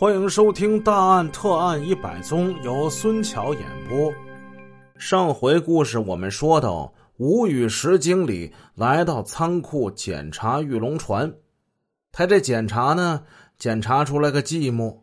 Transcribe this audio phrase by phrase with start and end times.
[0.00, 4.10] 欢迎收听《大案特案一百宗》，由孙桥演播。
[4.96, 11.30] 上回故事我们说到，吴雨石经理来到仓库检查玉龙船，
[12.12, 13.22] 他这检查呢，
[13.58, 14.96] 检查出来个寂寞。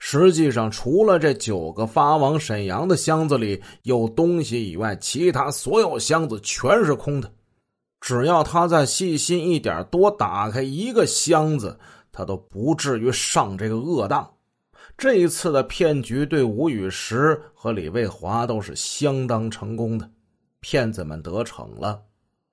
[0.00, 7.32] 实际上，除了这九个发往沈阳的箱子里有东西以外，其他所有箱子全是空的。
[8.00, 11.78] 只要他再细心一点，多打开一个箱子。
[12.16, 14.32] 他都不至于上这个恶当。
[14.96, 20.10] 这一次的骗局对吴雨石和李卫华都是相当成功的，
[20.60, 22.00] 骗子们得逞了。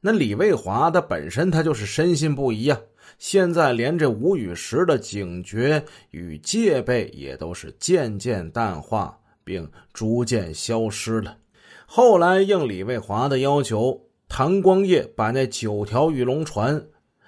[0.01, 2.77] 那李卫华他本身他就是深信不疑啊，
[3.17, 11.37] 现在连这吴雨石的警觉与戒备也都是渐渐淡化，并逐渐消失了。
[11.85, 16.85] 后来应李卫华的要求，谭光业把那九条玉龙船。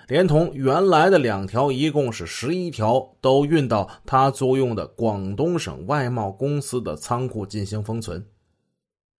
[0.08, 8.26] 连同原来的两条，一共是十一条，都运到他租用的广东省外贸公司的仓库进行封存。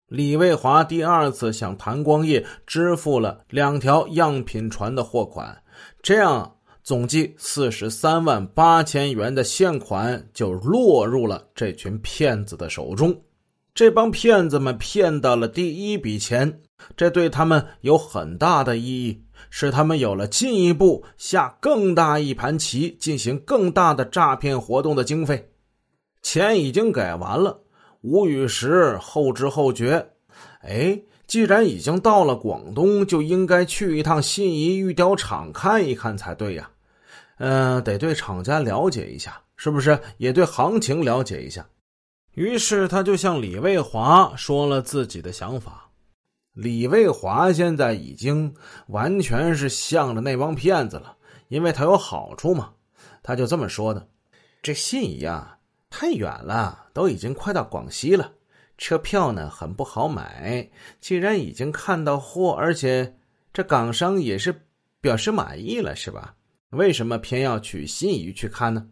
[0.08, 5.64] 李卫华第二次向谭光业支付了两条样品船的货款，
[6.04, 13.20] 这样总计四十三万八千元的现款就落入了这群骗子的手中。
[13.76, 16.62] 这帮骗子们骗到了第一笔钱，
[16.96, 19.22] 这对他们有很大的意义。
[19.50, 25.50] 使他们有了进一步下更大一盘棋、进行更大的诈骗活动的经费。
[26.22, 27.62] 钱已经给完了，
[28.02, 30.08] 吴雨石后知后觉，
[30.62, 36.70] 哎，既然已经到了广东，就应该去一趟信宜玉雕厂看一看才对呀。
[37.38, 40.00] 嗯，得对厂家了解一下，是不是？
[40.18, 41.66] 也对行情了解一下。
[42.36, 45.90] 于是他就向李卫华说了自己的想法。
[46.54, 48.54] 李卫华现在已经
[48.88, 52.72] 完全是向着那帮骗子了，因为他有好处嘛。
[53.24, 54.08] 他就这么说的
[54.62, 55.58] ：“这信宜啊，
[55.90, 58.32] 太远了，都已经快到广西了，
[58.78, 60.70] 车票呢很不好买。
[61.02, 63.18] 既然已经看到货，而且
[63.52, 64.68] 这港商也是
[65.02, 66.36] 表示满意了，是吧？
[66.70, 68.88] 为什么偏要去信宜去看呢？”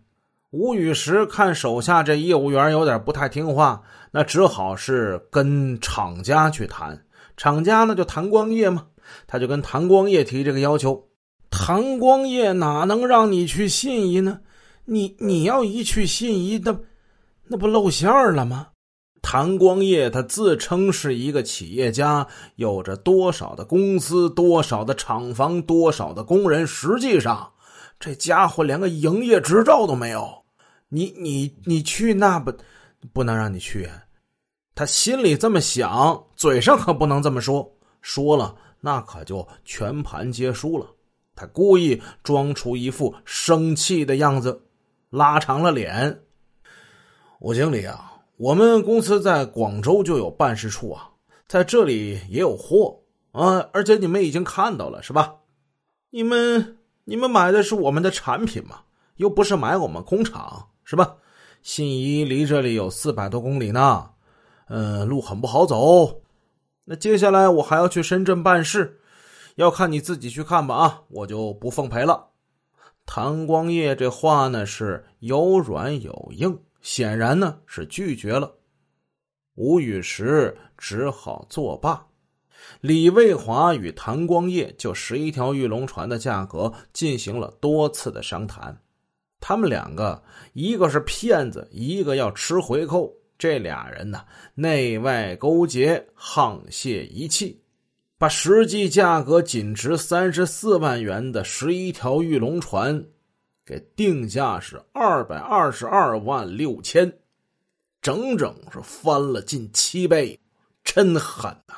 [0.54, 3.82] 吴雨石看手下这业务员有点不太听话，
[4.12, 7.04] 那只好是跟厂家去谈。
[7.36, 8.86] 厂家呢就谭光业嘛，
[9.26, 11.08] 他就跟谭光业提这个要求。
[11.50, 14.42] 谭光业哪能让你去信宜呢？
[14.86, 16.78] 你你要一去信宜，那
[17.48, 18.68] 那不露馅了吗？
[19.24, 22.28] 谭光业他自称是一个企业家，
[22.58, 27.54] 有着多少的公司、多少的厂房、多少的工人，实际上
[28.00, 30.43] 这家伙连个营业执照都没有。
[30.94, 32.54] 你你你去那不
[33.12, 33.90] 不能让你去。
[34.76, 40.88] 他心里这么想，嘴上可不能这么说，说了那可就全盘皆输了。
[41.36, 44.68] 他故意装出一副生气的样子，
[45.10, 46.22] 拉长了脸。
[47.40, 51.10] 吴经理啊，我们公司在广州就有办事处啊，
[51.48, 53.02] 在这里也有货
[53.32, 55.38] 啊，而且你们已经看到了，是吧？
[56.12, 58.82] 你们你们买的是我们的产品嘛，
[59.16, 61.16] 又不是买我们工厂，是吧？
[61.62, 64.10] 信宜离这里有四百多公里呢。
[64.68, 66.22] 嗯，路很不好走。
[66.86, 69.00] 那接下来我还要去深圳办事，
[69.56, 72.28] 要看你自己去看吧啊，我就不奉陪了。
[73.06, 78.54] 谭光业这话呢是有软有硬，显然呢是拒绝了。
[79.56, 82.06] 吴雨石只好作罢。
[82.82, 88.78] 李卫华与谭光业就十一条玉龙船的价格进行了多次的商谈。
[89.46, 90.24] 他们两个，
[90.54, 93.14] 一个是骗子，一个要吃回扣。
[93.38, 94.24] 这俩人呢，
[94.56, 97.62] 内外勾结，沆瀣一气，
[98.18, 103.04] 把实际价格仅值三十四万元的十一条玉龙船，
[103.66, 107.12] 给定价是二百二十二万六千，
[108.02, 110.40] 整整是翻了近七倍，
[110.86, 111.76] 真狠呐！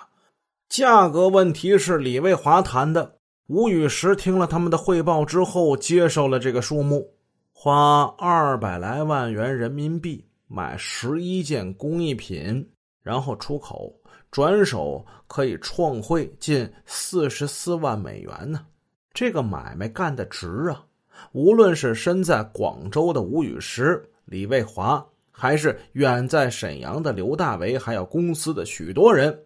[0.69, 3.15] 价格问题是李卫华谈的，
[3.47, 7.14] 吴雨石听了他们的汇报之后，接受了这个数目，
[7.57, 10.23] 花二百来万元人民币。
[10.45, 12.69] 买十一件工艺品，
[13.01, 13.95] 然后出口，
[14.29, 18.65] 转手可以创汇近四十四万美元呢。
[19.13, 20.85] 这个买卖干得值啊！
[21.31, 29.45] 无论是身在广州的吴雨石、李卫华，还是远在沈阳的刘大为，还有公司的许多人，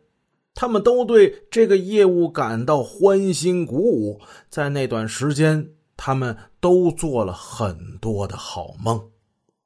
[0.55, 4.19] 他们都对这个业务感到欢欣鼓舞。
[4.49, 5.65] 在那段时间，
[6.01, 9.11] 他们都做了很多的好梦，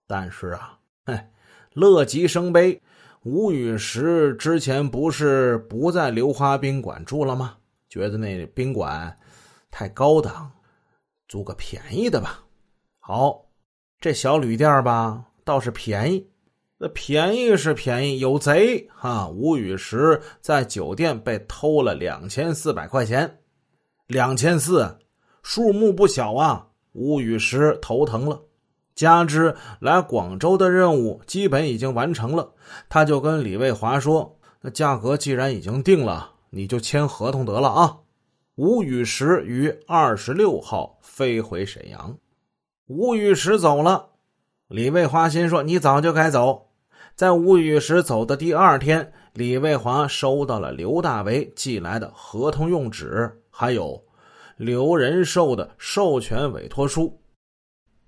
[0.07, 0.79] 但是啊。
[1.03, 1.31] 哎，
[1.73, 2.81] 乐极生悲。
[3.21, 7.57] 吴雨石之前不是不在流花宾馆住了吗？
[7.87, 9.15] 觉得那宾馆
[9.69, 10.51] 太高档，
[11.27, 12.43] 租个便宜的吧。
[12.97, 13.45] 好，
[13.99, 16.27] 这小旅店吧，倒是便宜。
[16.79, 19.27] 那便宜是便宜，有贼哈！
[19.29, 23.39] 吴雨石在酒店被偷了两千四百块钱，
[24.07, 24.97] 两千四，
[25.43, 26.69] 数目不小啊！
[26.93, 28.41] 吴雨石头疼了，
[28.95, 32.53] 加之来广州的任务基本已经完成了，
[32.87, 37.97] 他就跟李卫华说：“那价格既然已经定了，你就签合同得了啊！”
[38.55, 42.17] 吴雨石于二十六号飞回沈阳。
[42.87, 44.09] 吴雨石走了，
[44.67, 46.69] 李卫华心说：“你早就该走。”
[47.15, 54.03] 在吴雨石走的第二天，李卫华收到了刘大为寄来的合同用纸，还有
[54.63, 57.19] 刘仁寿的授权委托书。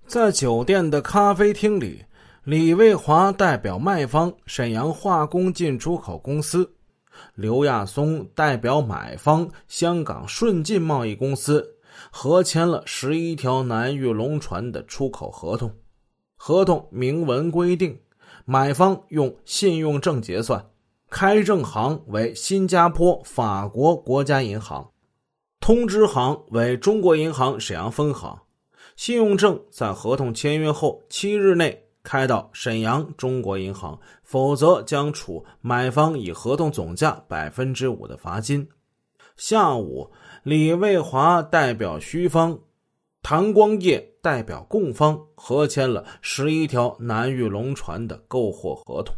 [0.06, 2.04] 在酒店的咖啡厅里，
[2.44, 6.72] 李卫华代表卖方沈阳化工进出口公司，
[7.34, 11.76] 刘亚松代表买方香港顺进贸易公司，
[12.10, 15.70] 合签了十一条南玉龙船的出口合同。
[16.36, 17.98] 合同明文规定。
[18.48, 20.64] 买方用信用证结算，
[21.10, 24.88] 开证行为新加坡法国国家银行，
[25.66, 28.38] 通知行为中国银行沈阳分行。
[28.94, 38.64] 信用证在合同签约后七日内开到沈阳中国银行，否则将处买方以合同总价百分之五的罚金。
[39.36, 40.08] 下午，
[40.44, 42.56] 李卫华代表需方。
[43.20, 49.12] 谭光业代表供方合签了十一条南玉龙船的购货合同。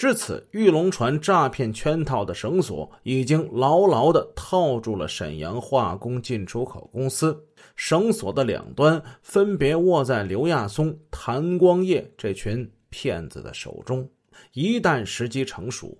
[0.00, 7.38] 至此，玉龙船诈骗圈套的绳索已经牢牢的套住了沈阳化工进出口公司。
[7.76, 14.08] 绳索的两端分别握在刘亚松、谭光业这群骗子的手中。
[14.54, 15.94] 一旦时机成熟，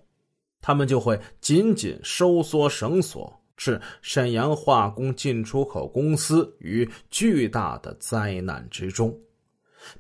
[0.63, 3.31] 他们就会紧紧收缩绳索。
[3.59, 9.15] 是沈阳化工进出口公司于巨大的灾难之中。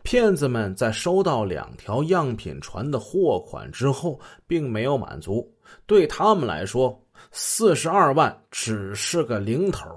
[0.03, 5.53] 骗子们在收到两条样品船的货款之后，并没有满足。
[5.87, 7.01] 对他们来说，
[7.33, 9.89] 四十二万只是个零头。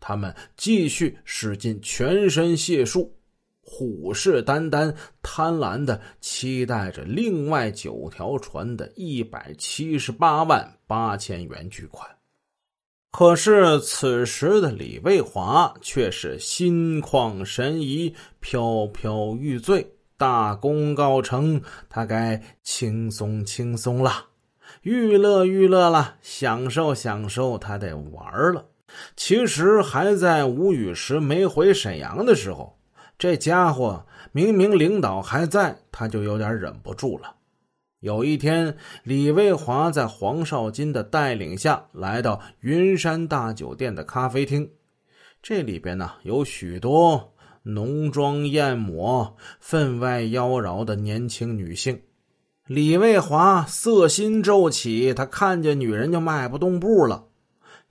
[0.00, 3.14] 他们继续使尽全身解数，
[3.60, 4.92] 虎视眈眈、
[5.22, 12.08] 贪婪的期待着另外九条船的一百七十八万八千元巨款。
[13.12, 19.86] 可是此时的李卫华却是心旷神怡、飘飘欲醉。
[20.16, 21.60] 大功告成，
[21.90, 24.26] 他该轻松轻松了，
[24.82, 28.64] 娱乐娱乐了，享受享受，他得玩了。
[29.16, 32.78] 其实还在吴雨石没回沈阳的时候，
[33.18, 37.34] 这家伙明明领导还在，他就有点忍不住了。
[38.02, 44.68] 有一天，李卫华在黄少金的带领下来到云山大酒店的咖啡厅。
[45.40, 47.32] 这里边呢有许多
[47.62, 52.02] 浓妆艳抹、分外妖娆的年轻女性。
[52.66, 57.26] 李卫华色心骤起，他看见女人就迈不动步了。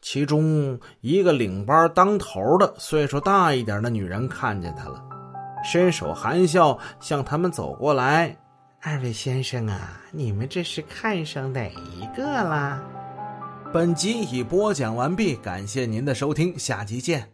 [0.01, 5.01] 其中一个领班当头的、岁数大一点的女人看见他了，
[5.63, 8.37] 伸手含笑向他们走过来。
[8.83, 12.81] 二位先生啊，你们这是看上哪一个啦？
[13.71, 17.31] 本集已播讲完毕，感谢您的收听，下集见。